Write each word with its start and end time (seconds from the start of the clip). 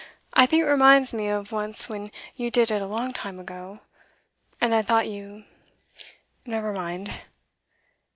I 0.33 0.47
think 0.47 0.63
it 0.63 0.67
reminds 0.67 1.13
me 1.13 1.27
of 1.27 1.51
once 1.51 1.87
when 1.87 2.11
you 2.35 2.49
did 2.49 2.71
it 2.71 2.81
a 2.81 2.87
long 2.87 3.13
time 3.13 3.39
ago, 3.39 3.81
and 4.59 4.73
I 4.73 4.81
thought 4.81 5.11
you 5.11 5.43
never 6.43 6.73
mind. 6.73 7.13